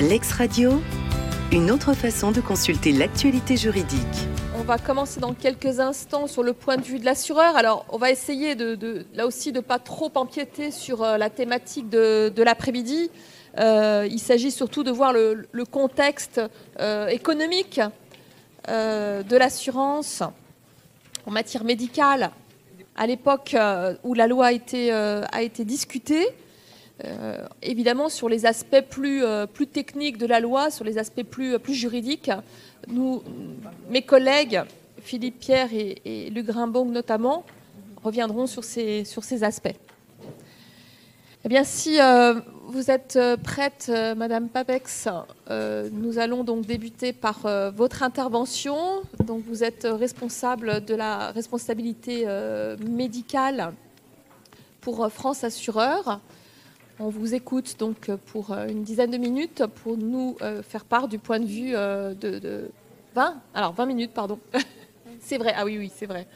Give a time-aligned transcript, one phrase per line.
[0.00, 0.80] L'ex-radio,
[1.50, 4.28] une autre façon de consulter l'actualité juridique.
[4.56, 7.56] On va commencer dans quelques instants sur le point de vue de l'assureur.
[7.56, 11.88] Alors, on va essayer de, là aussi de pas trop empiéter sur euh, la thématique
[11.90, 13.10] de, l'après-midi.
[13.58, 16.40] Euh, il s'agit surtout de voir le, contexte
[16.78, 17.80] euh, économique
[18.68, 20.22] de l'assurance
[21.26, 22.30] en matière médicale
[22.94, 23.56] à l'époque
[24.04, 26.28] où la loi a été, a été discutée.
[27.04, 31.22] Euh, évidemment, sur les aspects plus, euh, plus techniques de la loi, sur les aspects
[31.22, 32.30] plus, juridiques,
[33.88, 34.62] mes collègues,
[35.00, 37.44] Philippe Pierre et, Luc Grimbong notamment,
[38.02, 39.76] reviendront sur ces, sur ces aspects.
[41.44, 42.34] Eh bien, si euh,
[42.66, 45.08] vous êtes prête, Madame Papex,
[45.92, 48.76] nous allons donc débuter par votre intervention.
[49.24, 52.26] Donc, vous êtes responsable de la responsabilité
[52.84, 53.72] médicale
[54.80, 56.20] pour France Assureur.
[57.00, 61.06] On vous écoute donc pour euh, une dizaine de minutes pour nous euh, faire part
[61.06, 62.70] du point de vue euh, de,
[63.14, 64.40] 20 Alors 20 minutes, pardon.
[65.20, 66.26] c'est vrai, ah oui, oui, c'est vrai.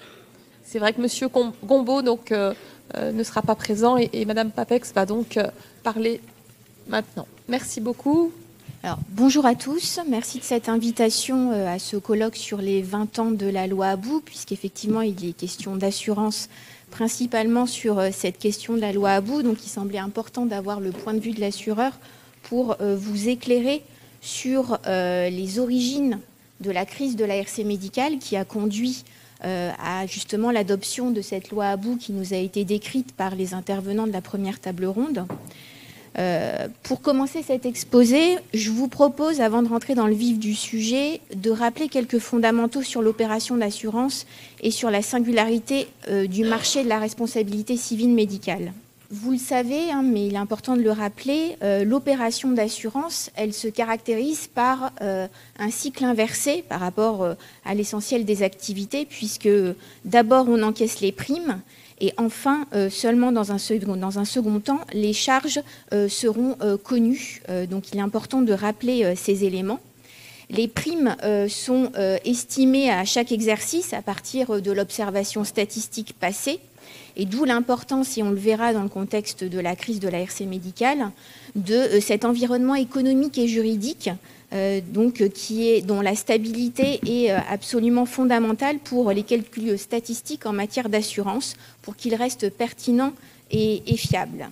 [0.62, 1.28] C'est vrai que Monsieur
[1.64, 5.38] Gombeau donc, ne sera pas présent et, Madame Papex va donc
[5.82, 6.20] parler
[6.88, 7.26] maintenant.
[7.48, 8.32] Merci beaucoup.
[8.84, 13.30] Alors, bonjour à tous, merci de cette invitation à ce colloque sur les 20 ans
[13.32, 16.48] de la loi Abou, puisqu'effectivement il est question d'assurance
[16.92, 19.42] principalement sur euh, cette question de la loi Abou.
[19.42, 21.92] Donc il semblait important d'avoir le point de vue de l'assureur
[22.44, 23.82] pour euh, vous éclairer
[24.20, 26.20] sur euh, les origines
[26.60, 29.04] de la crise de la RC médicale qui a conduit
[29.44, 34.06] à justement l'adoption de cette loi Abou qui nous a été décrite par les intervenants
[34.06, 35.26] de la première table ronde.
[36.18, 40.54] Euh, pour commencer cet exposé, je vous propose, avant de rentrer dans le vif du
[40.54, 44.26] sujet, de rappeler quelques fondamentaux sur l'opération d'assurance
[44.60, 48.72] et sur la singularité euh, du marché de la responsabilité civile médicale.
[49.10, 53.52] Vous le savez, hein, mais il est important de le rappeler, euh, l'opération d'assurance, elle
[53.52, 59.50] se caractérise par un cycle inversé par rapport à l'essentiel des activités, puisque
[60.06, 61.60] d'abord on encaisse les primes,
[62.02, 65.60] et enfin, euh, seulement dans un, second, temps, les charges
[65.94, 67.40] euh, seront euh, connues.
[67.70, 69.78] donc il est important de rappeler ces éléments.
[70.50, 71.16] Les primes
[71.48, 71.92] sont
[72.24, 76.58] estimées à chaque exercice à partir de l'observation statistique passée,
[77.16, 80.20] et d'où l'importance, et on le verra dans le contexte de la crise de la
[80.20, 81.10] RC médicale,
[81.54, 84.10] de cet environnement économique et juridique
[84.82, 90.52] donc, qui est, dont la stabilité est euh, absolument fondamentale pour les calculs statistiques en
[90.52, 93.12] matière d'assurance, pour qu'ils restent pertinents
[93.50, 94.48] et, et fiables.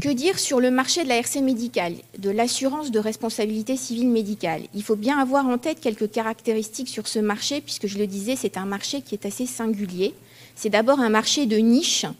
[0.00, 4.62] Que dire sur le marché de la RC médicale, de l'assurance de responsabilité civile médicale?
[4.74, 8.36] Il faut bien avoir en tête quelques caractéristiques sur ce marché, puisque je le disais,
[8.36, 10.14] c'est un marché qui est assez singulier.
[10.54, 12.10] C'est d'abord un marché de niche euh,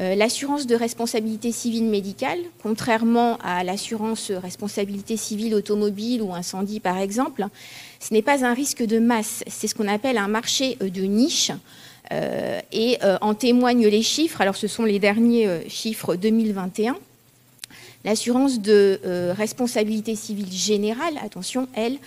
[0.00, 7.46] l'assurance de responsabilité civile médicale, contrairement à l'assurance responsabilité civile automobile ou incendie par exemple,
[8.00, 11.02] ce n'est pas un risque de masse, c'est ce qu'on appelle un marché euh, de
[11.02, 11.52] niche.
[12.12, 14.40] Euh, et en témoignent les chiffres.
[14.40, 16.96] Alors, ce sont les derniers chiffres 2021.
[18.04, 18.98] L'assurance de
[19.36, 21.98] responsabilité civile générale, attention, elle,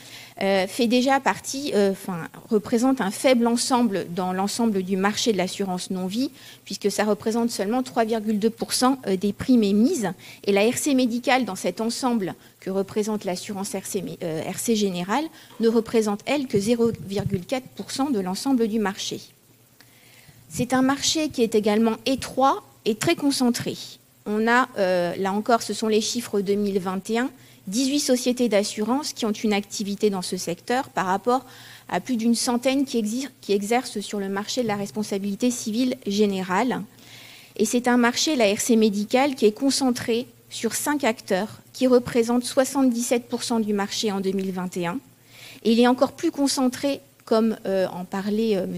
[0.42, 5.38] euh, fait déjà partie, euh, enfin, représente un faible ensemble dans l'ensemble du marché de
[5.38, 6.32] l'assurance non-vie,
[6.66, 10.12] puisque ça représente seulement 3,2% euh, des primes émises.
[10.46, 15.26] Et la RC médicale, dans cet ensemble que représente l'assurance RC, RC générale,
[15.60, 19.20] ne représente, elle, que 0,4% de l'ensemble du marché.
[20.50, 23.76] C'est un marché qui est également étroit et très concentré.
[24.26, 27.30] On a, là encore, ce sont les chiffres 2021,
[27.68, 31.46] 18 sociétés d'assurance qui ont une activité dans ce secteur par rapport
[31.90, 36.82] à plus d'une centaine qui, exercent sur le marché de la responsabilité civile générale.
[37.56, 42.46] Et c'est un marché, la RC médicale, qui est concentré sur cinq acteurs qui représentent
[42.46, 45.00] 77% du marché en 2021.
[45.64, 48.78] Et il est encore plus concentré, comme euh, en parlait euh, M.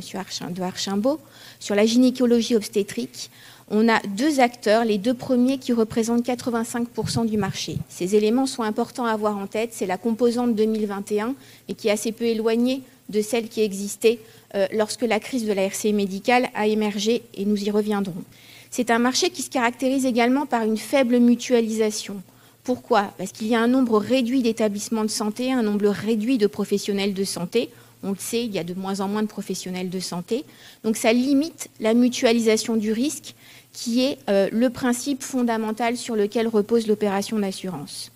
[0.62, 1.19] Archimbault,
[1.59, 3.29] sur la gynécologie obstétrique,
[3.69, 7.78] on a deux acteurs, les deux premiers qui représentent 85% du marché.
[7.90, 9.72] Ces éléments sont importants à avoir en tête.
[9.73, 11.34] C'est la composante 2021
[11.67, 14.19] et qui est assez peu éloignée de celle qui existait
[14.55, 18.23] euh, lorsque la crise de la RC médicale a émergé et nous y reviendrons.
[18.69, 22.22] C'est un marché qui se caractérise également par une faible mutualisation.
[22.63, 23.13] Pourquoi?
[23.17, 27.13] Parce qu'il y a un nombre réduit d'établissements de santé, un nombre réduit de professionnels
[27.13, 27.69] de santé.
[28.03, 30.43] On le sait, il y a de moins en moins de professionnels de santé.
[30.83, 33.33] Donc ça limite la mutualisation du risque
[33.73, 38.11] qui est euh, le principe fondamental sur lequel repose l'opération d'assurance.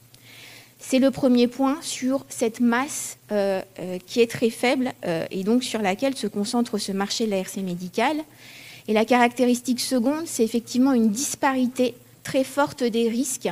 [0.79, 4.93] C'est le premier point sur cette masse euh, euh, qui est très faible
[5.29, 8.17] et donc sur laquelle se concentre ce marché de la RC médicale.
[8.87, 13.49] Et la caractéristique seconde, c'est effectivement une disparité très forte des risques,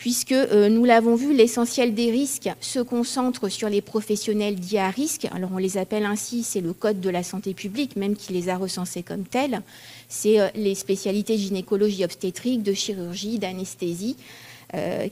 [0.00, 5.28] puisque nous l'avons vu, l'essentiel des risques se concentre sur les professionnels dits à risque.
[5.30, 8.48] Alors on les appelle ainsi, c'est le Code de la santé publique, même qui les
[8.48, 9.60] a recensés comme tels.
[10.08, 14.16] C'est les spécialités gynécologie obstétrique, de chirurgie, d'anesthésie,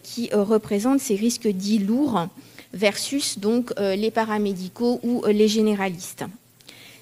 [0.03, 2.27] qui représentent ces risques dits lourds
[2.73, 3.39] versus
[3.79, 6.25] les paramédicaux ou les généralistes.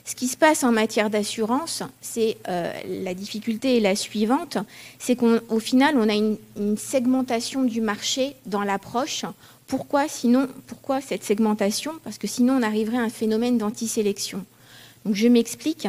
[0.07, 2.73] Ce qui se passe en matière d'assurance, c'est euh,
[3.03, 4.57] la difficulté est la suivante,
[5.01, 6.39] c'est qu'au final, on a une,
[6.77, 9.25] segmentation du marché dans l'approche.
[9.67, 11.93] Pourquoi sinon Pourquoi cette segmentation?
[12.05, 14.45] Parce que sinon, on arriverait à un phénomène d'antisélection.
[15.05, 15.89] Donc, je m'explique.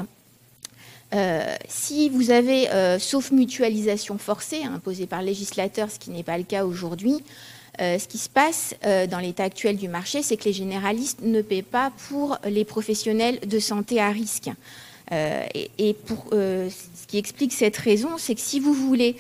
[1.14, 6.24] Euh, si vous avez, euh, sauf mutualisation forcée imposée par le législateur, ce qui n'est
[6.24, 7.24] pas le cas aujourd'hui,
[7.80, 11.20] euh, ce qui se passe euh, dans l'état actuel du marché, c'est que les généralistes
[11.22, 14.50] ne paient pas pour les professionnels de santé à risque.
[15.12, 15.96] Euh, et,
[16.32, 19.16] ce qui explique cette raison, c'est que si vous voulez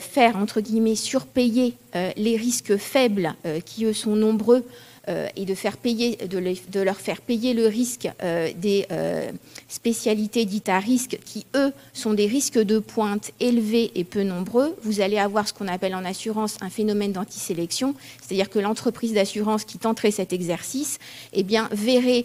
[0.00, 1.74] faire, entre guillemets, surpayer
[2.16, 3.34] les risques faibles,
[3.66, 4.64] qui eux sont nombreux,
[5.08, 9.30] et de, leur faire payer le risque euh, des euh,
[9.68, 14.76] spécialités dites à risque qui, eux, sont des risques de pointe élevés et peu nombreux,
[14.82, 19.64] vous allez avoir ce qu'on appelle en assurance un phénomène d'antisélection, c'est-à-dire que l'entreprise d'assurance
[19.64, 20.98] qui tenterait cet exercice
[21.32, 22.24] eh bien, verrait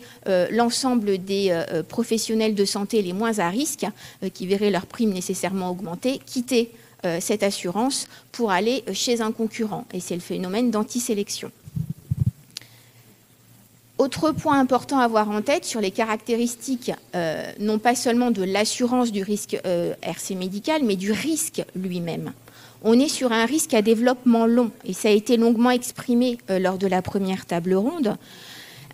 [0.49, 1.55] l'ensemble des
[1.87, 3.85] professionnels de santé les moins à risque,
[4.33, 6.71] qui verraient leur prime nécessairement augmenter, quitter
[7.19, 9.85] cette assurance pour aller chez un concurrent.
[9.93, 11.51] Et c'est le phénomène d'antisélection.
[14.01, 18.41] Autre point important à avoir en tête sur les caractéristiques, euh, non pas seulement de
[18.41, 22.33] l'assurance du risque euh, RC médical, mais du risque lui-même.
[22.81, 26.57] On est sur un risque à développement long, et ça a été longuement exprimé euh,
[26.57, 28.17] lors de la première table ronde.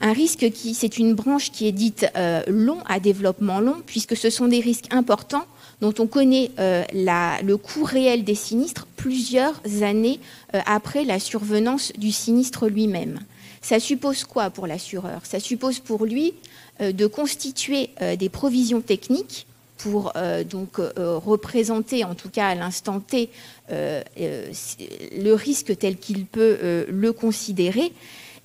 [0.01, 2.05] Un risque qui, c'est une branche qui est dite
[2.49, 5.45] long à développement long, puisque ce sont des risques importants
[5.79, 10.19] dont on connaît le coût réel des sinistres plusieurs années
[10.53, 13.21] après la survenance du sinistre lui-même.
[13.67, 15.25] Ça suppose quoi pour l'assureur?
[15.25, 16.33] Ça suppose pour lui
[16.79, 22.55] euh, de constituer euh, des provisions techniques pour euh, donc représenter, en tout cas à
[22.55, 23.29] l'instant T,
[23.69, 27.91] le risque tel qu'il peut le considérer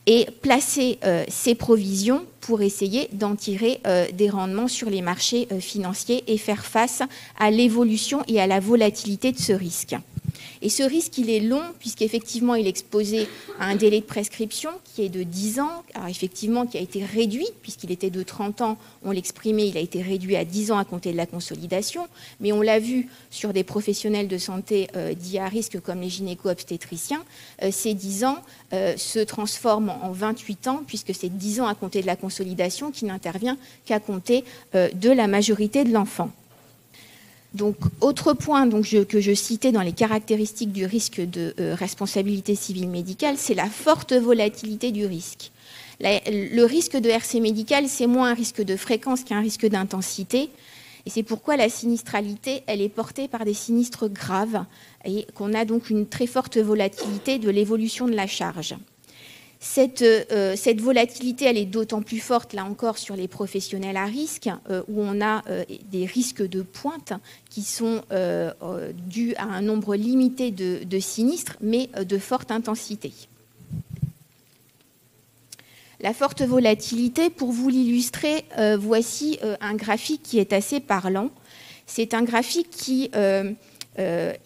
[0.06, 0.98] et placer
[1.28, 3.80] ces provisions pour essayer d'en tirer
[4.12, 7.02] des rendements sur les marchés financiers et faire face
[7.38, 9.96] à l'évolution et à la volatilité de ce risque.
[10.62, 13.26] Et ce risque, il est long, puisqu'effectivement, il est exposé
[13.58, 17.04] à un délai de prescription qui est de 10 ans, alors effectivement, qui a été
[17.04, 20.78] réduit, puisqu'il était de 30 ans, on l'exprimait, il a été réduit à 10 ans
[20.78, 22.06] à compter de la consolidation,
[22.40, 26.10] mais on l'a vu sur des professionnels de santé euh, dits à risque comme les
[26.10, 27.24] gynéco-obstétriciens,
[27.62, 28.38] euh, ces 10 ans
[28.72, 32.92] euh, se transforment en 28 ans, puisque c'est 10 ans à compter de la consolidation
[32.92, 36.30] qui n'intervient qu'à compter de la majorité de l'enfant.
[37.54, 38.68] Donc, autre point
[39.04, 43.68] que je citais dans les caractéristiques du risque de euh, responsabilité civile médicale, c'est la
[43.68, 45.52] forte volatilité du risque.
[46.00, 50.48] le risque de RC médical, c'est moins un risque de fréquence qu'un risque d'intensité.
[51.04, 54.64] Et c'est pourquoi la sinistralité, elle est portée par des sinistres graves
[55.04, 58.76] et qu'on a donc une très forte volatilité de l'évolution de la charge.
[59.78, 64.82] Euh, cette, volatilité, est d'autant plus forte, là encore, sur les professionnels à risque, euh,
[64.88, 67.12] où on a euh, des risques de pointe
[67.48, 68.02] qui sont
[69.08, 73.12] dus à un nombre limité de, sinistres, mais de forte intensité.
[76.00, 78.44] La forte volatilité, pour vous l'illustrer,
[78.78, 81.30] voici un graphique qui est assez parlant.
[81.86, 83.10] C'est un graphique qui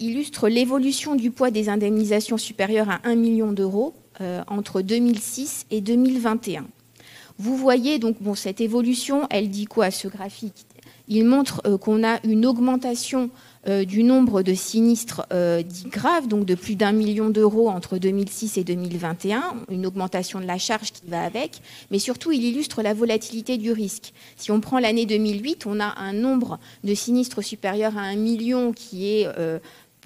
[0.00, 3.94] illustre l'évolution du poids des indemnisations supérieures à 1 million d'euros
[4.48, 6.66] entre 2006 et 2021.
[7.38, 10.66] Vous voyez donc cette évolution, elle dit quoi ce graphique?
[11.08, 13.30] Il montre euh, qu'on a une augmentation
[13.68, 15.26] euh, du nombre de sinistres
[15.64, 20.46] dits graves, donc de plus d'un million d'euros entre 2006 et 2021, une augmentation de
[20.46, 24.12] la charge qui va avec, mais surtout il illustre la volatilité du risque.
[24.36, 28.72] Si on prend l'année 2008, on a un nombre de sinistres supérieur à un million
[28.72, 29.28] qui est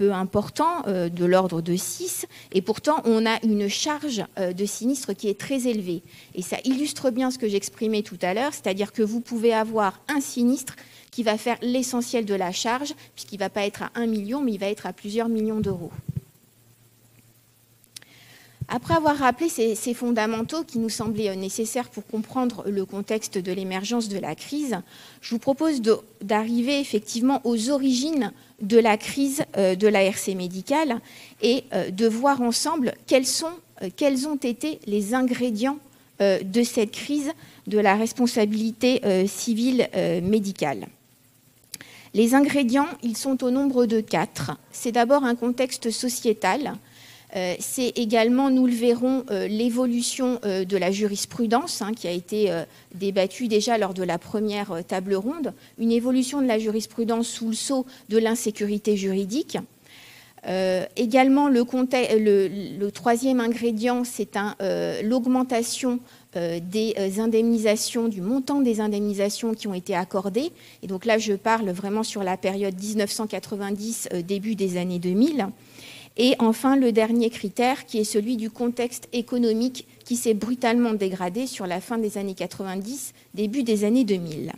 [0.01, 4.65] peu important, euh, de l'ordre de 6, et pourtant on a une charge euh, de
[4.65, 6.03] sinistre qui est très élevée.
[6.35, 10.01] Et ça illustre bien ce que j'exprimais tout à l'heure, c'est-à-dire que vous pouvez avoir
[10.09, 10.75] un sinistre
[11.11, 14.41] qui va faire l'essentiel de la charge, puisqu'il ne va pas être à 1 million,
[14.41, 15.93] mais il va être à plusieurs millions d'euros.
[18.73, 24.09] Après avoir rappelé ces, fondamentaux qui nous semblaient nécessaires pour comprendre le contexte de l'émergence
[24.09, 24.77] de la crise,
[25.21, 25.83] je vous propose
[26.23, 31.01] d'arriver effectivement aux origines de la crise euh, de la RC médicale
[31.43, 35.79] et euh, de voir ensemble euh, quels ont été les ingrédients
[36.21, 37.33] de cette crise
[37.67, 39.89] de la responsabilité civile
[40.23, 40.87] médicale.
[42.13, 44.53] Les ingrédients, ils sont au nombre de quatre.
[44.71, 46.75] C'est d'abord un contexte sociétal
[47.59, 52.53] c'est également, nous le verrons, l'évolution de la jurisprudence hein, qui a été
[52.95, 57.55] débattue déjà lors de la première table ronde, une évolution de la jurisprudence sous le
[57.55, 59.59] sceau de l'insécurité juridique.
[60.97, 64.37] également, le, troisième ingrédient, c'est
[65.03, 66.01] l'augmentation
[66.37, 70.53] euh, des euh, indemnisations, du montant des indemnisations qui ont été accordées.
[70.81, 75.49] Et donc là, je parle vraiment sur la période 1990, euh, début des années 2000.
[76.23, 81.47] Et enfin, le dernier critère, qui est celui du contexte économique qui s'est brutalement dégradé
[81.47, 84.53] sur la fin des années 90, début des années 2000.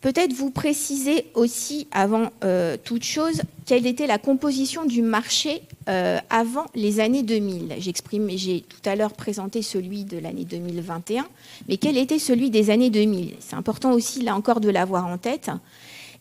[0.00, 6.18] Peut-être vous préciser aussi, avant euh, toute chose, quelle était la composition du marché euh,
[6.30, 7.74] avant les années 2000.
[7.78, 11.26] J'ai tout à l'heure présenté celui de l'année 2021,
[11.68, 15.18] mais quel était celui des années 2000 C'est important aussi, là encore, de l'avoir en
[15.18, 15.50] tête.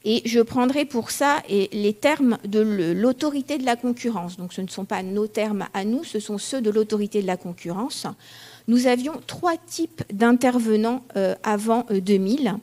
[0.09, 2.61] Et je prendrai pour ça les termes de
[2.93, 4.37] l'autorité de la concurrence.
[4.37, 7.27] Donc ce ne sont pas nos termes à nous, ce sont ceux de l'autorité de
[7.27, 8.07] la concurrence.
[8.69, 12.55] Nous avions trois types d'intervenants euh, avant 2000.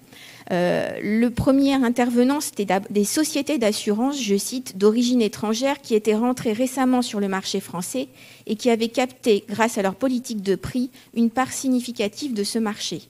[0.53, 6.55] Euh, le premier intervenant, c'était des sociétés d'assurance, je cite, d'origine étrangère qui étaient rentrées
[6.55, 8.09] récemment sur le marché français
[8.47, 12.59] et qui avaient capté, grâce à leur politique de prix, une part significative de ce
[12.59, 13.03] marché.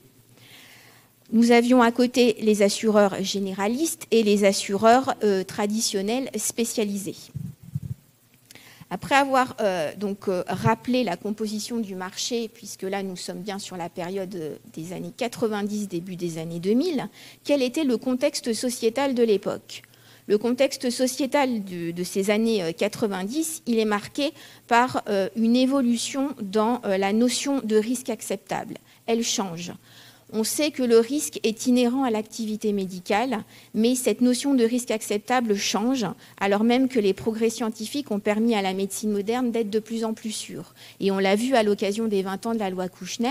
[1.31, 7.15] Nous avions à côté les assureurs généralistes et les assureurs euh, traditionnels spécialisés.
[8.91, 9.91] Après avoir euh,
[10.27, 14.93] euh, rappelé la composition du marché, puisque là nous sommes bien sur la période des
[14.93, 17.07] années 90, début des années 2000,
[17.43, 19.81] quel était le contexte sociétal de l'époque?
[20.27, 24.31] Le contexte sociétal de, ces années 90, il est marqué
[24.67, 25.03] par
[25.35, 28.73] une évolution dans la notion de risque acceptable.
[29.05, 29.71] Elle change.
[30.37, 34.91] On sait que le risque est inhérent à l'activité médicale, mais cette notion de risque
[34.91, 36.05] acceptable change,
[36.41, 40.03] alors même que les progrès scientifiques ont permis à la médecine moderne d'être de plus
[40.03, 40.73] en plus sûre.
[40.99, 43.29] Et on l'a vu à l'occasion des 20 ans de la loi Kouchner,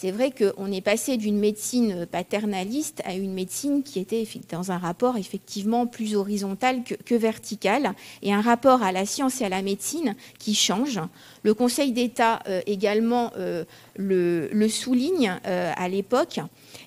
[0.00, 4.78] c'est vrai qu'on est passé d'une médecine paternaliste à une médecine qui était dans un
[4.78, 7.92] rapport effectivement plus horizontal que, vertical,
[8.22, 10.98] et un rapport à la science et à la médecine qui change.
[11.42, 13.64] Le Conseil d'État euh, également euh,
[13.96, 16.40] le, souligne euh, à l'époque,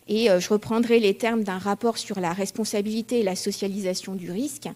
[0.08, 4.70] et je reprendrai les termes d'un rapport sur la responsabilité et la socialisation du risque.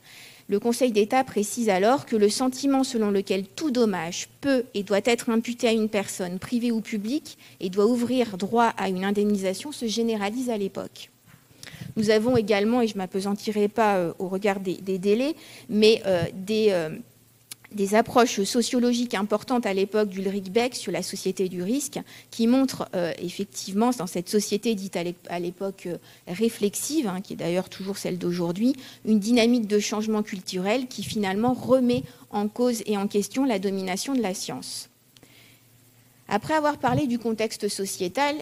[0.50, 5.02] Le Conseil d'État précise alors que le sentiment selon lequel tout dommage peut et doit
[5.04, 9.74] être imputé à une personne privée ou publique et doit ouvrir droit à une indemnisation
[9.74, 11.10] se généralise à l'époque.
[11.98, 15.36] Nous avons également, et je ne m'apesantirai pas au regard des, délais,
[15.68, 16.02] mais
[16.34, 16.72] des
[17.72, 22.00] des approches sociologiques importantes à l'époque d'Ulrich Beck sur la société du risque,
[22.32, 24.98] qui montrent euh, effectivement, dans cette société dite
[25.30, 25.98] à l'époque euh,
[26.28, 31.54] réflexive, hein, qui est d'ailleurs toujours celle d'aujourd'hui, une dynamique de changement culturel qui finalement
[31.54, 34.90] remet en cause et en question la domination de la science.
[36.30, 38.36] Après avoir parlé du contexte sociétal,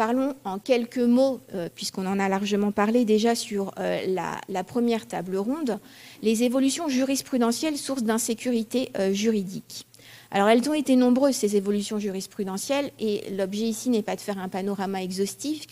[0.00, 5.36] parlons en quelques mots, euh, puisqu'on en a largement parlé déjà sur la, première table
[5.36, 5.78] ronde,
[6.22, 9.86] les évolutions jurisprudentielles sources d'insécurité euh, juridique.
[10.30, 14.38] Alors elles ont été nombreuses, ces évolutions jurisprudentielles, et l'objet ici n'est pas de faire
[14.38, 15.66] un panorama exhaustif,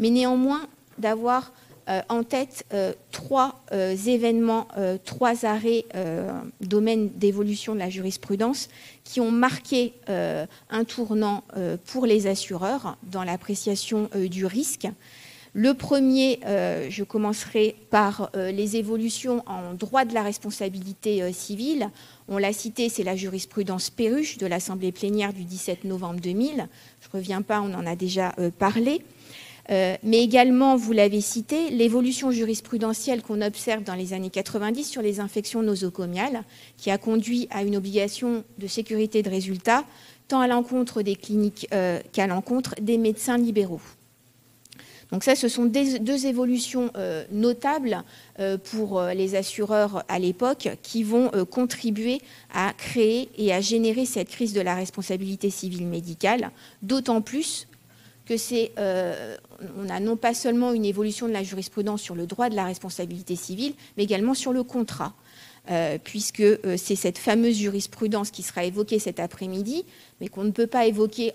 [0.00, 0.66] mais néanmoins
[0.98, 1.59] d'avoir euh,
[2.08, 3.62] en tête euh, trois
[4.06, 4.68] événements,
[5.04, 5.84] trois arrêts
[6.60, 8.68] domaine d'évolution de la jurisprudence
[9.04, 11.44] qui ont marqué un tournant
[11.86, 14.88] pour les assureurs dans l'appréciation du risque.
[15.52, 21.32] Le premier, euh, je commencerai par euh, les évolutions en droit de la responsabilité euh,
[21.32, 21.90] civile.
[22.28, 26.68] On l'a cité, c'est la jurisprudence Perruche de l'Assemblée plénière du 17 novembre 2000.
[27.00, 29.02] Je ne reviens pas, on en a déjà parlé.
[29.68, 35.20] Mais également, vous l'avez cité, l'évolution jurisprudentielle qu'on observe dans les années 90 sur les
[35.20, 36.42] infections nosocomiales,
[36.76, 39.84] qui a conduit à une obligation de sécurité de résultat,
[40.28, 41.68] tant à l'encontre des cliniques
[42.12, 43.80] qu'à l'encontre des médecins libéraux.
[45.10, 48.02] Donc ça, ce sont deux évolutions euh, notables
[48.38, 52.20] euh, pour euh, les assureurs à l'époque qui vont contribuer
[52.52, 56.50] à créer et à générer cette crise de la responsabilité civile médicale,
[56.82, 57.66] d'autant plus
[58.36, 62.56] c'est, on a non pas seulement une évolution de la jurisprudence sur le droit de
[62.56, 65.14] la responsabilité civile, mais également sur le contrat.
[65.70, 69.84] Euh, puisque euh, c'est cette fameuse jurisprudence qui sera évoquée cet après-midi,
[70.20, 71.32] mais qu'on ne peut pas évoquer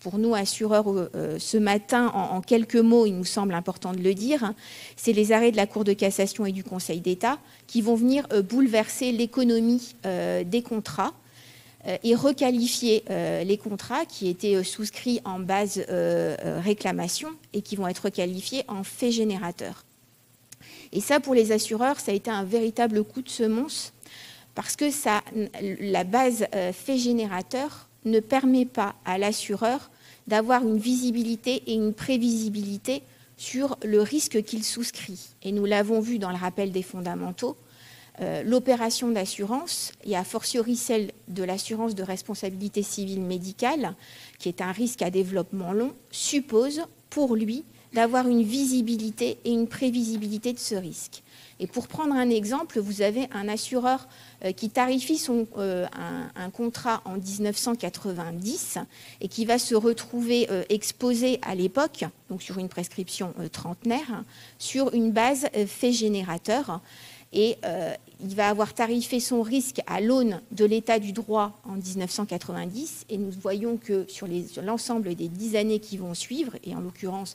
[0.00, 4.14] pour nous assureurs euh, ce matin en, quelques mots, il nous semble important de le
[4.14, 4.54] dire,
[4.96, 8.26] c'est les arrêts de la Cour de cassation et du Conseil d'État qui vont venir
[8.48, 11.12] bouleverser l'économie des contrats
[12.02, 18.64] et requalifier les contrats qui étaient souscrits en base réclamation et qui vont être requalifiés
[18.68, 19.84] en faits générateurs.
[20.92, 23.92] Et ça, pour les assureurs, ça a été un véritable coup de semonce
[24.54, 24.86] Parce que
[25.80, 29.90] la base fait générateur ne permet pas à l'assureur
[30.26, 33.02] d'avoir une visibilité et une prévisibilité
[33.36, 35.30] sur le risque qu'il souscrit.
[35.42, 37.56] Et nous l'avons vu dans le rappel des fondamentaux,
[38.22, 43.94] euh, l'opération d'assurance, et a fortiori celle de l'assurance de responsabilité civile médicale,
[44.38, 49.66] qui est un risque à développement long, suppose pour lui d'avoir une visibilité et une
[49.66, 51.22] prévisibilité de ce risque.
[51.60, 54.06] Et pour prendre un exemple, vous avez un assureur
[54.44, 55.86] euh, qui tarifie son, euh,
[56.36, 58.78] un, contrat en 1990
[59.22, 64.24] et qui va se retrouver exposé à l'époque, donc sur une prescription trentenaire,
[64.58, 66.80] sur une base fait générateur.
[67.32, 67.56] Et
[68.20, 73.06] il va avoir tarifé son risque à l'aune de l'état du droit en 1990.
[73.08, 74.26] Et nous voyons que sur
[74.62, 77.34] l'ensemble des dix années qui vont suivre, et en l'occurrence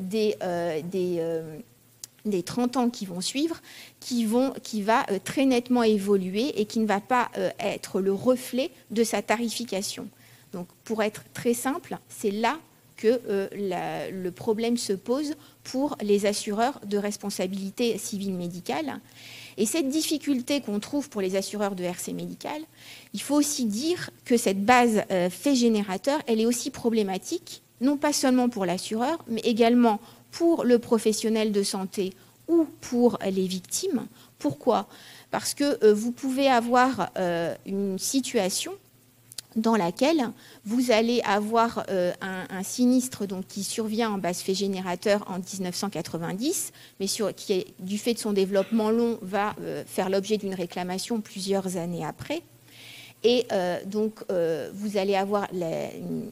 [0.00, 0.36] des,
[0.90, 1.22] des
[2.24, 3.60] des 30 ans qui vont suivre,
[3.98, 8.00] qui, vont, qui va euh, très nettement évoluer et qui ne va pas euh, être
[8.00, 10.08] le reflet de sa tarification.
[10.52, 12.58] Donc, pour être très simple, c'est là
[13.00, 19.00] que euh, le problème se pose pour les assureurs de responsabilité civile médicale.
[19.56, 22.62] Et cette difficulté qu'on trouve pour les assureurs de RC médical,
[23.14, 28.12] il faut aussi dire que cette base fait générateur, elle est aussi problématique, non pas
[28.12, 32.14] seulement pour l'assureur, mais également pour le professionnel de santé
[32.48, 34.06] ou pour les victimes.
[34.38, 34.86] Pourquoi?
[35.30, 38.72] Parce que euh, vous pouvez avoir euh, une situation
[39.56, 40.30] dans laquelle
[40.64, 46.72] vous allez avoir euh, un, sinistre donc, qui survient en base fait générateur en 1990,
[47.00, 49.54] mais qui, du fait de son développement long, va
[49.86, 52.42] faire l'objet d'une réclamation plusieurs années après.
[53.22, 55.18] Et euh, donc, euh, vous, allez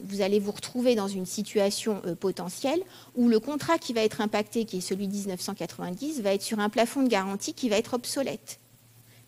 [0.03, 2.81] vous allez vous retrouver dans une situation euh, potentielle
[3.15, 6.59] où le contrat qui va être impacté, qui est celui de 1990, va être sur
[6.59, 8.59] un plafond de garantie qui va être obsolète,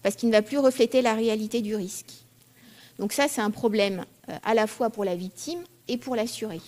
[0.01, 2.25] parce qu'il ne va plus refléter la réalité du risque.
[3.01, 4.05] Donc ça, c'est un problème
[4.44, 5.59] à la fois pour la victime
[5.90, 6.61] et pour l'assuré.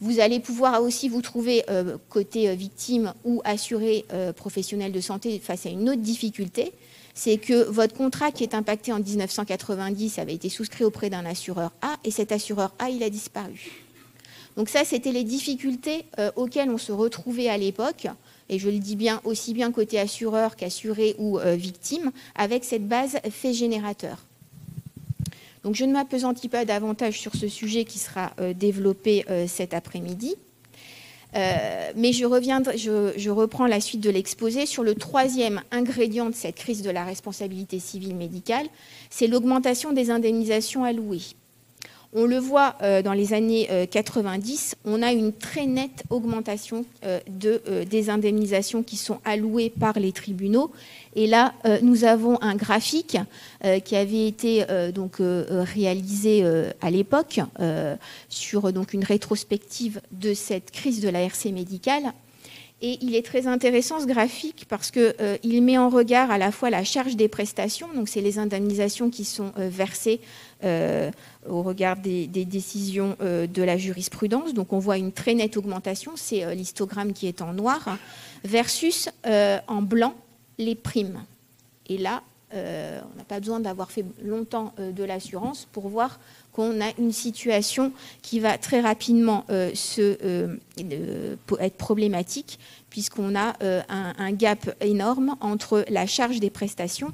[0.00, 1.62] Vous allez pouvoir aussi vous trouver
[2.08, 6.72] côté victime ou assuré professionnel de santé face à une autre difficulté,
[7.14, 11.72] c'est que votre contrat qui est impacté en 1990 avait été souscrit auprès d'un assureur
[11.82, 13.72] A et cet assureur A, il a disparu.
[14.56, 18.06] Donc ça, c'était les difficultés euh, auxquelles on se retrouvait à l'époque,
[18.48, 22.86] et je le dis bien aussi bien côté assureur qu'assuré ou euh, victime, avec cette
[22.86, 24.18] base fait générateur.
[25.64, 30.36] Donc je ne m'apesantis pas davantage sur ce sujet qui sera euh, développé cet après-midi.
[31.36, 32.24] Euh, mais je,
[33.30, 37.78] reprends la suite de l'exposé sur le troisième ingrédient de cette crise de la responsabilité
[37.78, 38.66] civile médicale,
[39.10, 41.22] c'est l'augmentation des indemnisations allouées.
[42.12, 46.84] On le voit euh, dans les années 90, euh, on a une très nette augmentation
[47.28, 50.72] de, des indemnisations qui sont allouées par les tribunaux
[51.16, 53.18] et là, euh, nous avons un graphique
[53.64, 56.44] euh, qui avait été euh, donc réalisé
[56.80, 57.40] à l'époque
[58.28, 62.12] sur donc une rétrospective de cette crise de la RC médicale.
[62.82, 66.70] Et il est très intéressant ce graphique parce qu'il met en regard à la fois
[66.70, 70.20] la charge des prestations, donc c'est les indemnisations qui sont versées
[70.62, 74.54] au regard des, des décisions de la jurisprudence.
[74.54, 77.98] Donc on voit une très nette augmentation, c'est l'histogramme qui est en noir,
[78.44, 80.14] versus en blanc
[80.60, 81.22] les primes.
[81.86, 86.18] Et là, euh, on n'a pas besoin d'avoir fait longtemps euh, de l'assurance pour voir
[86.52, 87.92] qu'on a une situation
[88.22, 89.70] qui va très rapidement euh,
[90.76, 93.54] être problématique, puisqu'on a
[93.88, 97.12] un, gap énorme entre la charge des prestations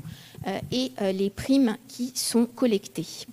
[0.73, 3.27] et les primes qui sont collectées.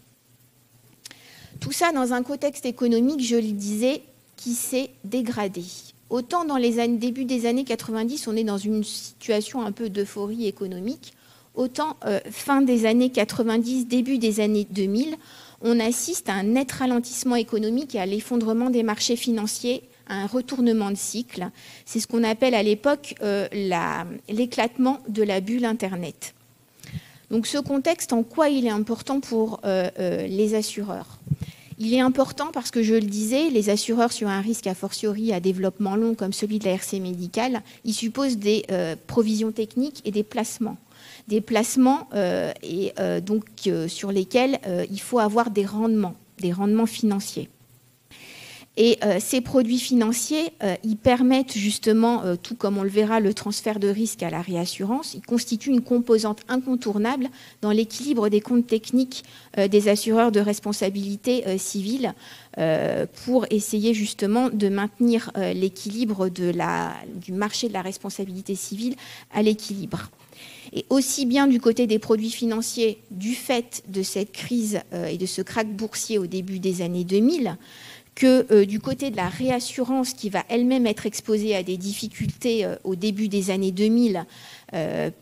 [1.61, 4.01] Tout ça dans un contexte économique, je le disais,
[4.35, 5.63] qui s'est dégradé.
[6.13, 9.89] Autant dans les années, début des années 90, on est dans une situation un peu
[9.89, 11.13] d'euphorie économique,
[11.55, 15.15] autant euh, fin des années 90, début des années 2000,
[15.61, 20.27] on assiste à un net ralentissement économique et à l'effondrement des marchés financiers, à un
[20.27, 21.49] retournement de cycle.
[21.83, 23.47] C'est ce qu'on appelle à l'époque euh,
[24.29, 26.35] l'éclatement de la bulle Internet.
[27.31, 29.89] Donc ce contexte, en quoi il est important pour euh,
[30.27, 31.17] les assureurs?
[31.83, 35.33] Il est important parce que, je le disais, les assureurs sur un risque a fortiori
[35.33, 40.01] à développement long comme celui de la RC médicale, ils supposent des euh, provisions techniques
[40.05, 40.77] et des placements.
[41.27, 43.43] Des placements euh, et, euh, donc,
[43.87, 47.49] sur lesquels il faut avoir des rendements, des rendements financiers.
[48.75, 53.19] Et euh, ces produits financiers, euh, ils permettent justement, euh, tout comme on le verra,
[53.19, 55.13] le transfert de risque à la réassurance.
[55.13, 57.29] Ils constituent une composante incontournable
[57.61, 59.23] dans l'équilibre des comptes techniques
[59.57, 62.13] des assureurs de responsabilité civile
[63.23, 68.95] pour essayer justement de maintenir l'équilibre du marché de la responsabilité civile
[69.33, 70.09] à l'équilibre.
[70.73, 75.25] Et aussi bien du côté des produits financiers, du fait de cette crise et de
[75.25, 77.57] ce krach boursier au début des années 2000,
[78.15, 82.95] que du côté de la réassurance qui va elle-même être exposée à des difficultés au
[82.95, 84.25] début des années 2000,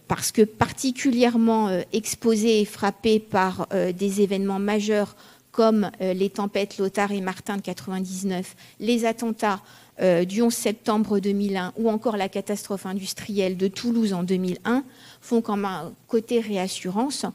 [0.09, 5.15] parce que particulièrement exposée et frappée par des événements majeurs
[5.51, 9.61] comme euh, les tempêtes Lothar et Martin de 99, les attentats
[10.01, 14.83] euh, du 11 septembre 2001 ou encore la catastrophe industrielle de Toulouse en 2001
[15.19, 17.25] font qu'en côté réassurance,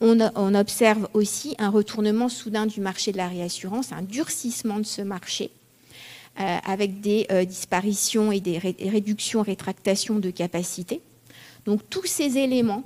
[0.00, 5.02] on, observe aussi un retournement soudain du marché de la réassurance, un durcissement de ce
[5.02, 5.50] marché,
[6.38, 11.00] euh, avec des disparitions et des réductions, rétractations de capacité.
[11.64, 12.84] Donc tous ces éléments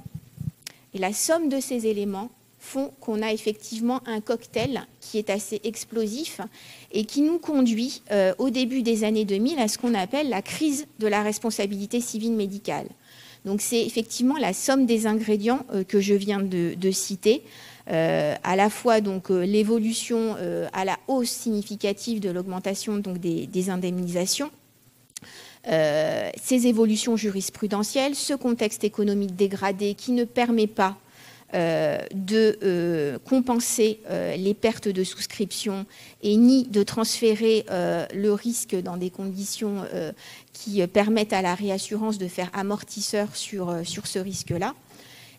[0.95, 5.61] et la somme de ces éléments font qu'on a effectivement un cocktail qui est assez
[5.65, 6.41] explosif
[6.93, 10.43] et qui nous conduit euh, au début des années 2000 à ce qu'on appelle la
[10.43, 12.87] crise de la responsabilité civile médicale.
[13.45, 17.43] Donc c'est effectivement la somme des ingrédients euh, que je viens de, citer,
[17.91, 20.37] euh, à la fois donc l'évolution
[20.73, 24.51] à la hausse significative de l'augmentation donc des, indemnisations,
[25.65, 31.10] ces évolutions jurisprudentielles, ce contexte économique dégradé qui ne permet pas euh,
[31.53, 35.85] de euh, compenser euh, les pertes de souscription
[36.23, 37.65] et ni de transférer
[38.15, 39.85] le risque dans des conditions
[40.53, 44.75] qui permettent à la réassurance de faire amortisseur sur, ce risque-là.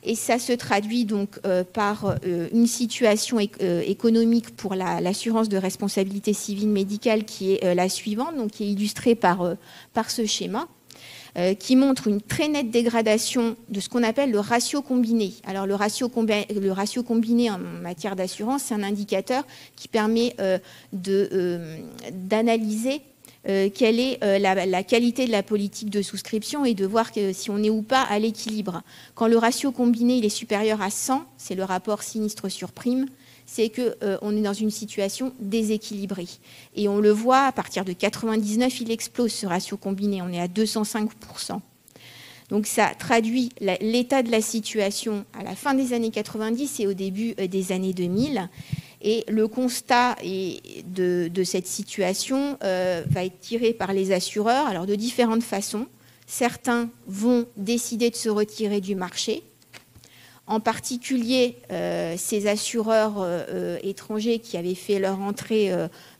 [0.04, 1.40] Et ça se traduit donc
[1.74, 8.64] par une situation économique pour l'assurance de responsabilité civile médicale qui est la suivante, qui
[8.64, 9.56] est illustrée par
[10.10, 10.68] ce schéma.
[11.38, 15.32] Euh, qui montre une très nette dégradation de ce qu'on appelle le ratio combiné.
[15.46, 19.46] Alors le ratio, combiné en matière d'assurance, c'est un indicateur
[19.78, 20.60] qui permet euh,
[21.08, 21.78] euh,
[22.12, 23.02] d'analyser
[23.44, 27.72] quelle est la, qualité de la politique de souscription et de voir si on est
[27.72, 28.84] ou pas à l'équilibre.
[29.16, 33.08] Quand le ratio combiné est supérieur à 100, c'est le rapport sinistre sur prime,
[33.54, 36.30] c'est qu'on euh, est dans une situation déséquilibrée.
[36.74, 40.40] Et on le voit, à partir de 99, il explose ce ratio combiné, on est
[40.40, 41.60] à 205%.
[42.50, 46.94] Donc ça traduit l'état de la situation à la fin des années 90 et au
[46.94, 48.50] début euh, des années 2000.
[49.02, 54.96] Et le constat de, cette situation euh, va être tiré par les assureurs, alors de
[54.96, 55.88] différentes façons.
[56.26, 59.44] Certains vont décider de se retirer du marché,
[60.48, 65.72] en particulier euh, ces assureurs euh, euh, étrangers qui avaient fait leur entrée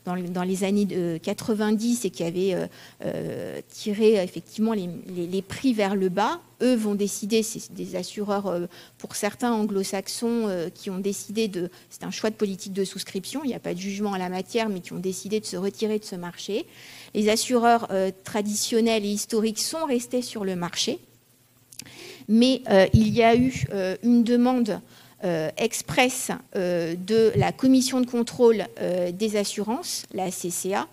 [0.04, 2.56] dans, les années 90 et qui avaient
[3.68, 9.52] tiré effectivement les, prix vers le bas, eux vont décider, c'est des assureurs pour certains
[9.52, 13.60] anglo-saxons qui ont décidé de, c'est un choix de politique de souscription, il n'y a
[13.60, 16.16] pas de jugement à la matière, mais qui ont décidé de se retirer de ce
[16.16, 16.66] marché.
[17.14, 17.88] Les assureurs
[18.24, 20.98] traditionnels et historiques sont restés sur le marché
[22.28, 24.80] mais euh, il y a eu euh, une demande
[25.24, 28.64] euh, expresse de la commission de contrôle
[29.12, 30.88] des assurances, la CCA,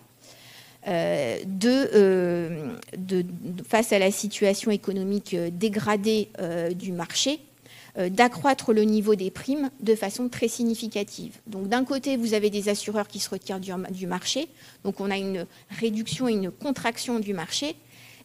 [3.68, 6.28] face à la situation économique dégradée
[6.76, 7.40] du marché,
[7.98, 11.32] d'accroître le niveau des primes de façon très significative.
[11.48, 14.46] Donc d'un côté, vous avez des assureurs qui se retirent du marché,
[14.84, 17.74] donc on a une réduction et une contraction du marché,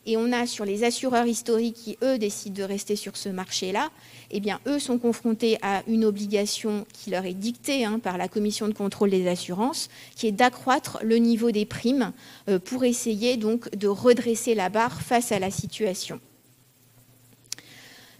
[0.05, 3.89] et on a sur les assureurs historiques qui, eux, décident de rester sur ce marché-là,
[4.31, 8.27] eh bien, eux sont confrontés à une obligation qui leur est dictée hein, par la
[8.27, 12.11] commission de contrôle des assurances, qui est d'accroître le niveau des primes
[12.49, 16.19] euh, pour essayer donc de redresser la barre face à la situation.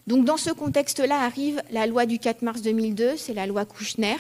[0.08, 4.18] Donc, dans ce contexte-là arrive la loi du 4 mars 2002, c'est la loi Kouchner.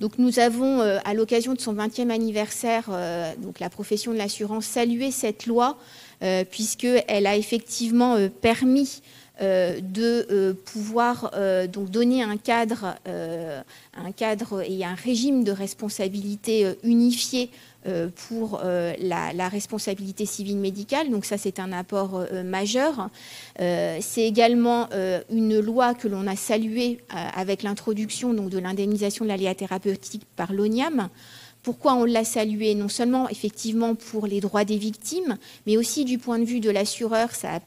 [0.00, 4.18] Donc, nous avons, euh, à l'occasion de son 20e anniversaire, euh, donc la profession de
[4.18, 5.78] l'assurance, salué cette loi
[6.22, 9.02] euh, puisqu'elle a effectivement euh, permis
[9.42, 11.32] euh, de pouvoir
[11.72, 12.94] donc donner un cadre,
[14.66, 17.50] et un régime de responsabilité unifié
[18.28, 21.10] pour la, responsabilité civile médicale.
[21.10, 23.10] Donc ça, c'est un apport majeur.
[23.58, 24.88] c'est également
[25.30, 27.00] une loi que l'on a saluée
[27.34, 31.08] avec l'introduction de l'indemnisation de l'aléa thérapeutique par l'ONIAM.
[31.64, 36.18] Pourquoi on l'a salué Non seulement effectivement pour les droits des victimes, mais aussi du
[36.18, 37.58] point de vue de l'assureur, ça,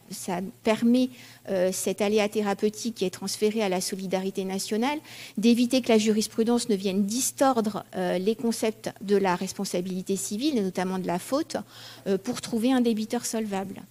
[0.64, 1.10] permet
[1.50, 5.00] euh, cet aléa thérapeutique qui est transféré à la solidarité nationale,
[5.40, 10.62] d'éviter que la jurisprudence ne vienne distordre euh, les concepts de la responsabilité civile, et
[10.62, 11.58] notamment de la faute,
[12.06, 13.82] euh, pour trouver un débiteur solvable.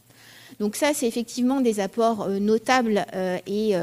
[0.60, 3.04] Donc ça, c'est effectivement des apports notables
[3.46, 3.74] et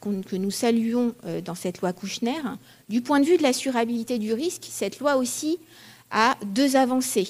[0.00, 1.14] que nous saluons
[1.44, 2.38] dans cette loi Kouchner.
[2.90, 5.60] Du point de vue de l'assurabilité du risque, cette loi aussi
[6.10, 7.28] a deux avancées.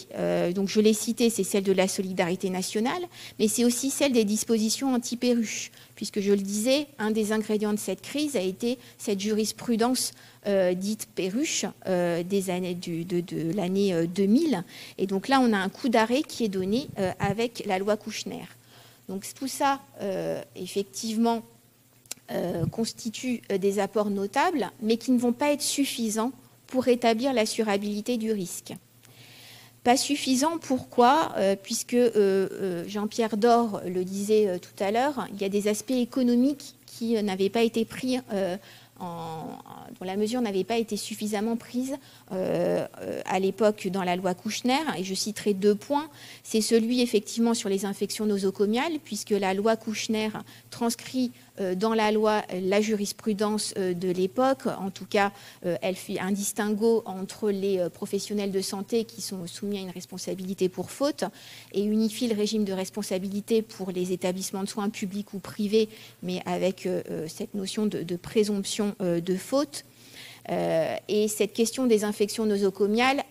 [0.54, 3.02] donc je l'ai cité, c'est celle de la solidarité nationale,
[3.38, 7.78] mais c'est aussi celle des dispositions anti-perruches, puisque je le disais, un des ingrédients de
[7.78, 10.12] cette crise a été cette jurisprudence
[10.76, 14.64] dite perruche des années de, de l'année 2000.
[14.96, 18.46] Et donc là, on a un coup d'arrêt qui est donné avec la loi Kouchner.
[19.10, 19.82] Donc tout ça,
[20.56, 21.59] effectivement, euh,
[22.70, 26.32] constituent euh, des apports notables, mais qui ne vont pas être suffisants
[26.66, 28.74] pour établir l'assurabilité du risque.
[29.82, 31.32] Pas suffisant, pourquoi?
[31.38, 31.96] Euh, Puisque
[32.86, 37.48] Jean-Pierre Dor le disait tout à l'heure, il y a des aspects économiques qui n'avaient
[37.48, 38.18] pas été pris
[39.00, 41.96] dont la mesure n'avait pas été suffisamment prise
[42.32, 42.86] euh,
[43.24, 44.78] à l'époque dans la loi Kouchner.
[44.98, 46.08] Et je citerai deux points.
[46.42, 50.30] C'est celui effectivement sur les infections nosocomiales, puisque la loi Kouchner
[50.70, 54.66] transcrit euh, dans la loi la jurisprudence euh, de l'époque.
[54.66, 59.78] En tout cas, elle fait un distinguo entre les professionnels de santé qui sont soumis
[59.78, 61.24] à une responsabilité pour faute
[61.72, 65.88] et unifie le régime de responsabilité pour les établissements de soins publics ou privés,
[66.22, 66.88] mais avec
[67.28, 69.84] cette notion de présomption de faute.
[70.48, 73.22] Euh, et cette question des infections nosocomiales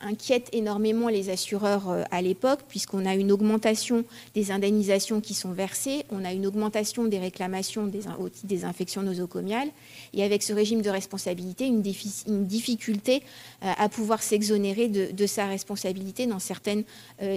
[0.00, 5.52] inquiète énormément les assureurs euh, à l'époque, puisqu'on a une augmentation des indemnisations qui sont
[5.52, 8.02] versées, on a une augmentation des réclamations des,
[8.44, 9.68] des infections nosocomiales,
[10.14, 13.22] et avec ce régime de responsabilité, une, difficulté
[13.62, 16.84] euh, à pouvoir s'exonérer de, sa responsabilité dans certaines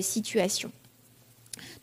[0.01, 0.71] situations.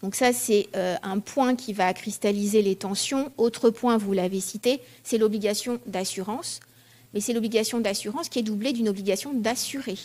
[0.03, 3.31] Donc ça, c'est un point qui va cristalliser les tensions.
[3.37, 6.61] Autre point, vous l'avez cité, c'est l'obligation d'assurance
[7.15, 9.97] mais c'est l'obligation d'assurance qui est doublée d'une obligation d'assurer.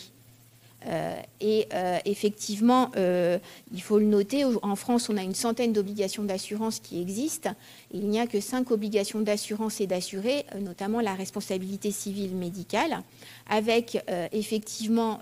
[0.86, 3.38] Euh, et euh, effectivement, euh,
[3.72, 7.54] il faut le noter, en France, on a une centaine d'obligations d'assurance qui existent.
[7.92, 13.02] il n'y a que cinq obligations d'assurance et d'assurer, notamment la responsabilité civile médicale,
[13.48, 15.20] avec effectivement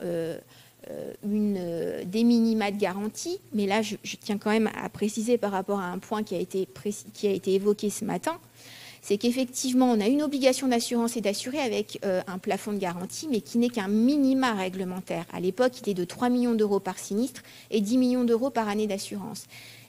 [1.22, 3.38] des minima de garantie.
[3.52, 6.38] Mais là, je, tiens quand même à préciser par rapport à un point qui a
[6.38, 6.68] été,
[7.14, 8.38] qui a été évoqué ce matin
[9.02, 13.26] c'est qu'effectivement, on a une obligation d'assurance et d'assurer avec euh, un plafond de garantie,
[13.28, 15.26] mais qui n'est qu'un minima réglementaire.
[15.32, 18.68] À l'époque, il était de 3 millions d'euros par sinistre et 10 millions d'euros par
[18.68, 19.46] année d'assurance.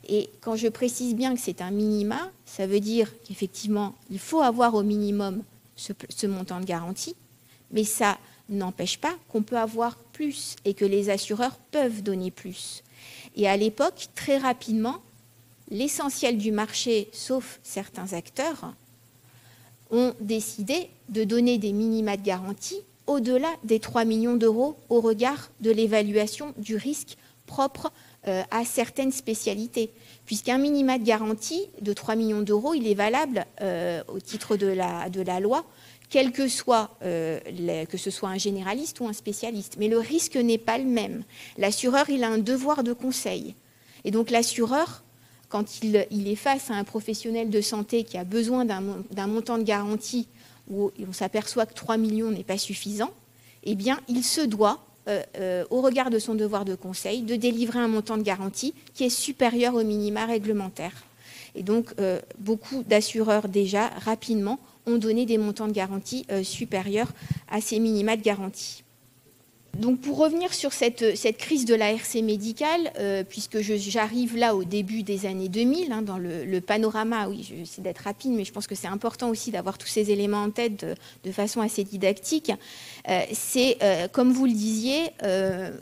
[0.10, 4.42] Et quand je précise bien que c'est un minima, ça veut dire qu'effectivement, il faut
[4.42, 5.44] avoir au minimum
[5.76, 7.16] ce, ce montant de garantie,
[7.72, 8.18] mais ça
[8.50, 12.84] n'empêche pas qu'on peut avoir plus et que les assureurs peuvent donner plus.
[13.36, 14.98] Et à l'époque, très rapidement,
[15.70, 18.74] l'essentiel du marché, sauf certains acteurs,
[19.94, 25.52] ont décidé de donner des minima de garantie au-delà des 3 millions d'euros au regard
[25.62, 27.92] de l'évaluation du risque propre
[28.28, 29.92] euh, à certaines spécialités.
[30.26, 34.68] Puisqu'un minima de garantie de 3 millions d'euros, il est valable euh, au titre de
[34.68, 35.66] la, loi,
[36.10, 37.40] quel que soit, euh,
[37.86, 39.76] que ce soit un généraliste ou un spécialiste.
[39.78, 41.24] Mais le risque n'est pas le même.
[41.58, 43.56] L'assureur, il a un devoir de conseil.
[44.06, 45.04] Et donc l'assureur
[45.54, 45.96] quand il,
[46.28, 50.28] est face à un professionnel de santé qui a besoin d'un montant de garantie
[50.68, 53.12] où on s'aperçoit que 3 millions n'est pas suffisant,
[53.64, 57.36] eh bien, il se doit, euh, euh, au regard de son devoir de conseil, de
[57.36, 61.04] délivrer un montant de garantie qui est supérieur au minima réglementaire.
[61.54, 67.12] Et donc, euh, beaucoup d'assureurs déjà, rapidement, ont donné des montants de garantie supérieurs
[67.48, 68.83] à ces minima de garantie.
[69.78, 74.56] Donc pour revenir sur cette, cette crise de la RC médicale, euh, puisque j'arrive là
[74.56, 78.46] au début des années 2000, hein, dans le, panorama, oui, je vais d'être rapide, mais
[78.46, 80.86] je pense que c'est important aussi d'avoir tous ces éléments en tête
[81.24, 82.52] de, façon assez didactique.
[83.10, 85.12] Euh, c'est, euh, comme vous le disiez,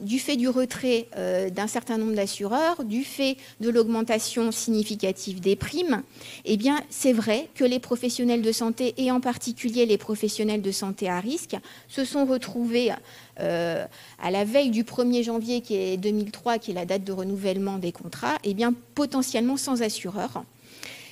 [0.02, 1.08] du fait du retrait
[1.52, 6.04] d'un certain nombre d'assureurs, du fait de l'augmentation significative des primes,
[6.46, 6.58] eh
[6.90, 11.20] c'est vrai que les professionnels de santé, et en particulier les professionnels de santé à
[11.20, 11.58] risque,
[11.88, 12.92] se sont retrouvés
[13.40, 13.86] euh,
[14.22, 17.78] à la veille du 1er janvier qui est 2003, qui est la date de renouvellement
[17.78, 20.44] des contrats, eh bien potentiellement sans assureur.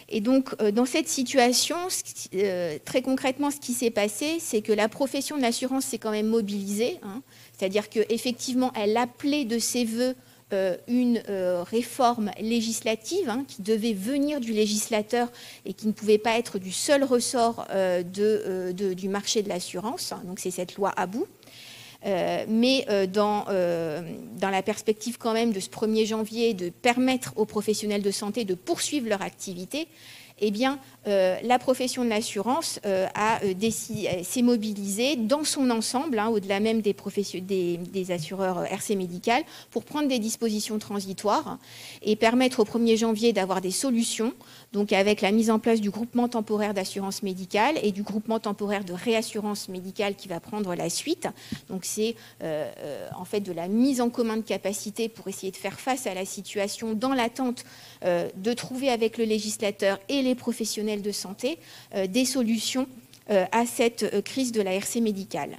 [0.09, 1.77] Et donc, euh, dans cette situation,
[2.33, 6.11] euh, très concrètement, ce qui s'est passé, c'est que la profession de l'assurance s'est quand
[6.11, 6.99] même mobilisée.
[7.03, 7.21] Hein.
[7.57, 10.15] C'est-à-dire qu'effectivement, elle appelait de ses voeux
[10.87, 11.21] une
[11.69, 15.31] réforme législative hein, qui devait venir du législateur
[15.63, 17.67] et qui ne pouvait pas être du seul ressort
[18.03, 20.11] du marché de l'assurance.
[20.23, 21.27] Donc, c'est cette loi à bout.
[22.05, 24.01] Euh, mais euh, dans, euh,
[24.39, 28.45] dans, la perspective quand même de ce 1er janvier de permettre aux professionnels de santé
[28.45, 29.87] de poursuivre leur activité,
[30.41, 30.53] eh
[31.05, 32.79] la profession de l'assurance
[34.23, 36.95] s'est mobilisée dans son ensemble, hein, au-delà même des,
[37.41, 41.57] des, assureurs RC médical, pour prendre des dispositions transitoires
[42.01, 44.33] et permettre au 1er janvier d'avoir des solutions,
[44.73, 48.83] donc avec la mise en place du groupement temporaire d'assurance médicale et du groupement temporaire
[48.83, 51.27] de réassurance médicale qui va prendre la suite.
[51.69, 55.79] Donc c'est en fait de la mise en commun de capacités pour essayer de faire
[55.79, 57.63] face à la situation dans l'attente
[58.03, 61.59] de trouver avec le législateur et les professionnels de santé
[61.95, 62.87] euh, des solutions
[63.29, 65.57] euh, à cette euh, crise de la RC médicale.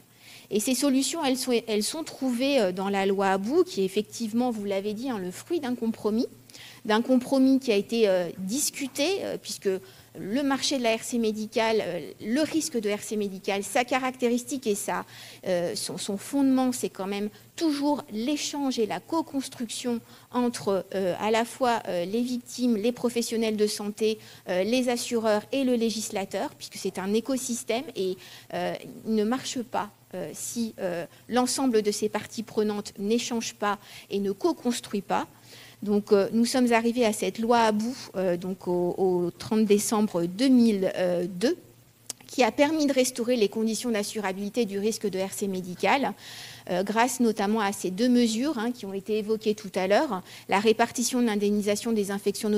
[0.50, 4.50] Et ces solutions, elles sont, elles sont trouvées dans la loi Abou, qui est effectivement,
[4.50, 6.26] vous l'avez dit, hein, le fruit d'un compromis,
[6.84, 9.68] d'un compromis qui a été discuté, puisque
[10.18, 14.76] le marché de la RC médicale, euh, le risque de RC médicale, sa caractéristique et
[15.46, 20.00] euh, son, fondement, c'est quand même toujours l'échange et la co-construction
[20.32, 25.74] entre euh, à la fois les victimes, les professionnels de santé, les assureurs et le
[25.74, 28.16] législateur, puisque c'est un écosystème et
[29.06, 29.90] ne marche pas
[30.32, 30.74] si
[31.28, 33.78] l'ensemble de ces parties prenantes n'échangent pas
[34.10, 35.26] et ne co-construit pas.
[35.82, 40.24] Donc, euh, nous sommes arrivés à cette loi à bout euh, donc au, 30 décembre
[40.24, 41.56] 2002
[42.26, 46.12] qui a permis de restaurer les conditions d'assurabilité du risque de RC médical
[46.84, 50.60] grâce notamment à ces deux mesures hein, qui ont été évoquées tout à l'heure, la
[50.60, 52.50] répartition de l'indemnisation des infections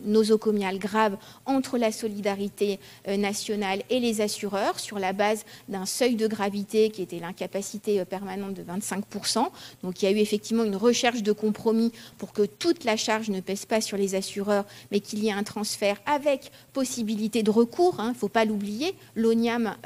[0.00, 6.16] nosocomiales graves entre la solidarité euh, nationale et les assureurs sur la base d'un seuil
[6.16, 9.46] de gravité qui était l'incapacité euh, permanente de 25%.
[9.82, 13.30] Donc il y a eu effectivement une recherche de compromis pour que toute la charge
[13.30, 17.50] ne pèse pas sur les assureurs, mais qu'il y ait un transfert avec possibilité de
[17.50, 17.96] recours.
[17.98, 18.94] Il hein, ne faut pas l'oublier.
[19.14, 19.76] L'ONIAM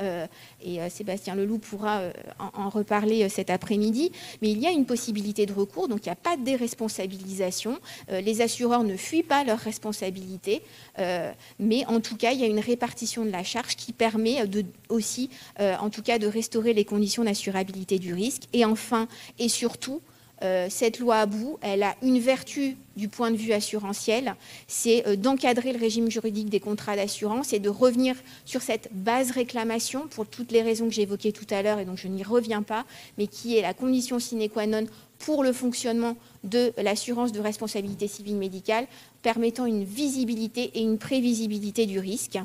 [0.62, 2.02] et Sébastien Leloup pourra
[2.38, 6.12] en, reparler cet après-midi, mais il y a une possibilité de recours, donc il n'y
[6.12, 7.78] a pas de déresponsabilisation.
[8.10, 10.62] Euh, les assureurs ne fuient pas leurs responsabilités,
[10.98, 14.46] euh, mais en tout cas, il y a une répartition de la charge qui permet
[14.46, 18.42] de, aussi, euh, en tout cas, de restaurer les conditions d'assurabilité du risque.
[18.52, 20.00] Et enfin, et surtout,
[20.42, 24.34] euh, cette loi à bout, elle a une vertu du point de vue assurantiel,
[24.66, 29.30] c'est euh, d'encadrer le régime juridique des contrats d'assurance et de revenir sur cette base
[29.30, 32.62] réclamation pour toutes les raisons que j'évoquais tout à l'heure et donc je n'y reviens
[32.62, 32.84] pas,
[33.18, 34.86] mais qui est la condition sine qua non
[35.18, 38.86] pour le fonctionnement de l'assurance de responsabilité civile médicale,
[39.22, 42.38] permettant une visibilité et une prévisibilité du risque.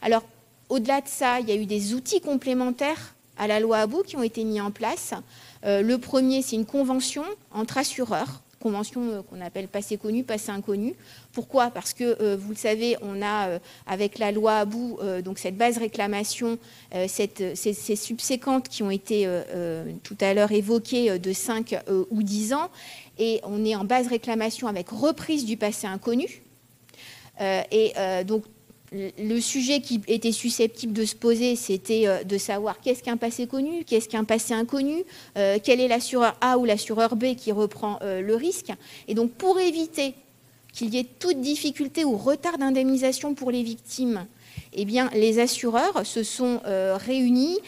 [0.00, 0.22] Alors,
[0.70, 4.16] au-delà de ça, il y a eu des outils complémentaires à la loi Abou qui
[4.16, 5.14] ont été mis en place.
[5.64, 10.50] Euh, le premier, c'est une convention entre assureurs, convention euh, qu'on appelle passé connu, passé
[10.50, 10.94] inconnu.
[11.32, 11.70] Pourquoi?
[11.70, 15.56] Parce que, euh, vous le savez, on a, avec la loi à bout, donc cette
[15.56, 16.58] base réclamation,
[17.06, 19.28] ces, subséquentes qui ont été
[20.02, 21.76] tout à l'heure évoquées de 5
[22.10, 22.70] ou 10 ans,
[23.18, 26.42] et on est en base réclamation avec reprise du passé inconnu.
[27.40, 27.92] et
[28.24, 28.44] donc,
[28.94, 33.46] le sujet qui était susceptible de se poser, c'était euh, de savoir qu'est-ce qu'un passé
[33.46, 35.04] connu, qu'est-ce qu'un passé inconnu,
[35.36, 38.72] euh, quel est l'assureur A ou l'assureur B qui reprend euh, le risque.
[39.08, 40.14] Et donc, pour éviter
[40.72, 44.26] qu'il y ait toute difficulté ou retard d'indemnisation pour les victimes,
[44.72, 47.60] eh les assureurs se sont réunis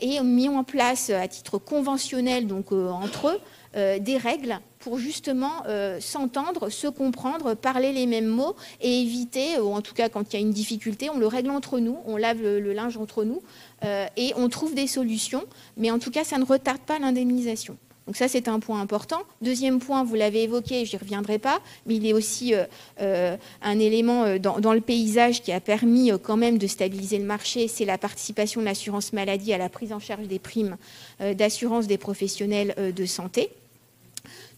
[0.00, 5.62] et ont mis en place à titre conventionnel, donc entre eux, des règles pour justement
[5.66, 10.32] euh, s'entendre, se comprendre, parler les mêmes mots et éviter, ou en tout cas quand
[10.32, 13.24] il y a une difficulté, on le règle entre nous, on lave le, linge entre
[13.24, 13.42] nous
[13.84, 15.44] euh, et on trouve des solutions,
[15.76, 17.76] mais en tout cas ça ne retarde pas l'indemnisation.
[18.06, 19.20] Donc ça, c'est un point important.
[19.42, 22.54] Deuxième point, vous l'avez évoqué, je n'y reviendrai pas, mais il est aussi
[23.02, 27.68] euh, un élément dans, le paysage qui a permis quand même de stabiliser le marché,
[27.68, 30.78] c'est la participation de l'assurance maladie à la prise en charge des primes
[31.20, 33.50] d'assurance des professionnels de santé.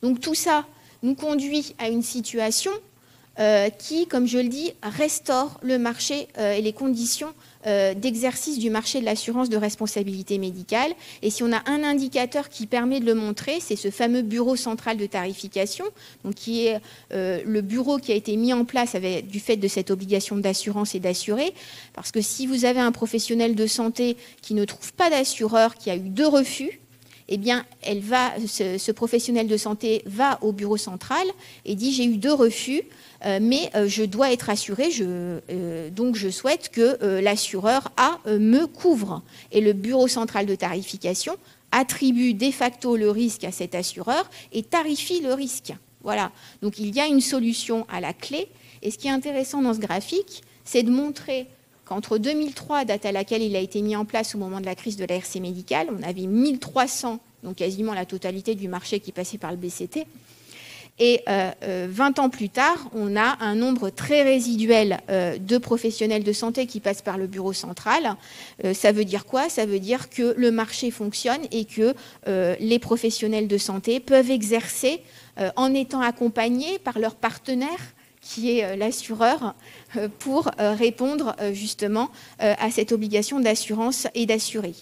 [0.02, 0.66] Donc tout ça
[1.02, 2.72] nous conduit à une situation
[3.38, 7.32] euh, qui, comme je le dis, restaure le marché euh, et les conditions
[7.66, 10.92] euh, d'exercice du marché de l'assurance de responsabilité médicale.
[11.22, 14.56] Et si on a un indicateur qui permet de le montrer, c'est ce fameux bureau
[14.56, 15.84] central de tarification,
[16.34, 20.36] qui est le bureau qui a été mis en place du fait de cette obligation
[20.36, 21.54] d'assurance et d'assurer.
[21.94, 25.90] Parce que si vous avez un professionnel de santé qui ne trouve pas d'assureur, qui
[25.90, 26.79] a eu deux refus,
[27.30, 31.24] eh bien, elle va, ce, professionnel de santé va au bureau central
[31.64, 32.82] et dit j'ai eu deux refus,
[33.24, 38.66] euh, mais euh, je dois être assuré, euh, donc je souhaite que l'assureur A me
[38.66, 39.22] couvre.
[39.52, 41.36] Et le bureau central de tarification
[41.70, 45.72] attribue de facto le risque à cet assureur et tarifie le risque.
[46.02, 46.32] Voilà.
[46.62, 48.48] Donc il y a une solution à la clé.
[48.82, 51.46] Et ce qui est intéressant dans ce graphique, c'est de montrer
[51.90, 54.74] entre 2003, date à laquelle il a été mis en place au moment de la
[54.74, 59.12] crise de la RC médicale, on avait 1300, donc quasiment la totalité du marché qui
[59.12, 60.06] passait par le BCT,
[61.02, 66.66] Et 20 ans plus tard, on a un nombre très résiduel de professionnels de santé
[66.66, 68.16] qui passent par le bureau central.
[68.74, 69.48] ça veut dire quoi?
[69.48, 71.94] Ça veut dire que le marché fonctionne et que
[72.60, 75.00] les professionnels de santé peuvent exercer
[75.56, 79.54] en étant accompagnés par leurs partenaires qui est l'assureur,
[80.18, 84.74] pour répondre justement à cette obligation d'assurance et d'assurer.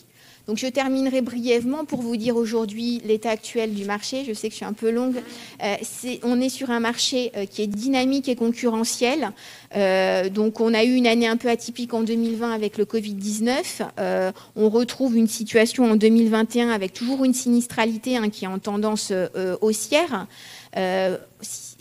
[0.49, 4.25] Donc je terminerai brièvement pour vous dire aujourd'hui l'état actuel du marché.
[4.27, 5.17] Je sais que je suis un peu longue.
[5.63, 5.75] Euh,
[6.23, 9.33] on est sur un marché euh, qui est dynamique et concurrentiel.
[9.77, 14.33] Euh, donc on a eu une année un peu atypique en 2020 avec le Covid-19.
[14.57, 19.13] on retrouve une situation en 2021 avec toujours une sinistralité hein, qui est en tendance
[19.61, 20.27] haussière.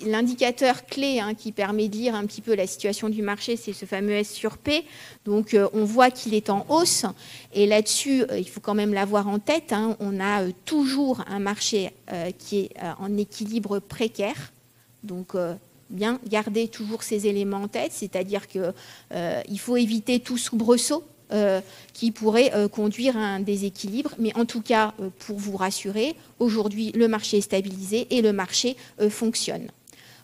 [0.05, 3.73] L'indicateur clé hein, qui permet de lire un petit peu la situation du marché, c'est
[3.73, 4.85] ce fameux S sur P.
[5.25, 7.05] Donc euh, on voit qu'il est en hausse.
[7.51, 9.73] Et là-dessus, euh, il faut quand même l'avoir en tête.
[9.73, 9.97] Hein.
[9.99, 11.91] on a euh, toujours un marché
[12.37, 12.69] qui est
[12.99, 14.51] en équilibre précaire.
[15.03, 15.35] Donc
[15.89, 21.03] bien garder toujours ces éléments en tête, c'est-à-dire qu'il faut éviter tout soubresaut
[21.93, 24.11] qui pourrait conduire à un déséquilibre.
[24.19, 28.75] Mais en tout cas, pour vous rassurer, aujourd'hui, le marché est stabilisé et le marché
[29.09, 29.67] fonctionne.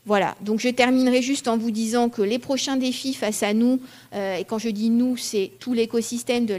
[0.06, 3.80] Voilà, donc je terminerai juste en vous disant que les prochains défis face à nous,
[4.14, 6.56] et quand je dis nous, c'est tout l'écosystème de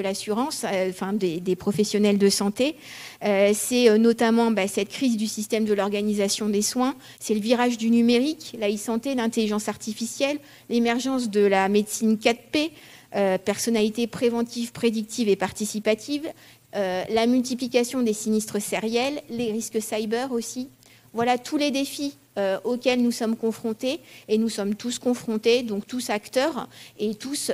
[0.00, 2.76] l'assurance, la, de enfin des, professionnels de santé,
[3.20, 7.90] c'est notamment bah, cette crise du système de l'organisation des soins, c'est le virage du
[7.90, 10.38] numérique, la e-santé, l'intelligence artificielle,
[10.70, 12.70] l'émergence de la médecine 4P,
[13.16, 16.28] euh, personnalité préventive, prédictive et participative,
[16.76, 20.68] euh, la multiplication des sinistres sériels, les risques cyber aussi.
[21.14, 25.86] Voilà tous les défis euh, auxquels nous sommes confrontés et nous sommes tous confrontés, donc
[25.86, 26.68] tous acteurs
[26.98, 27.52] et tous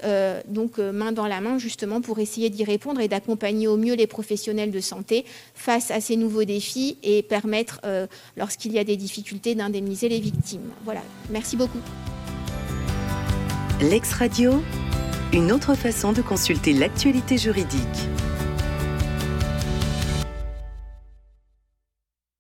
[0.49, 4.07] donc main dans la main justement pour essayer d'y répondre et d'accompagner au mieux les
[4.07, 5.25] professionnels de santé
[5.55, 7.81] face à ces nouveaux défis et permettre,
[8.37, 10.71] lorsqu'il y a des difficultés, d'indemniser les victimes.
[10.85, 11.81] Voilà, merci beaucoup.
[13.81, 14.63] L'ex Radio
[15.35, 18.09] une autre façon de consulter l'actualité juridique.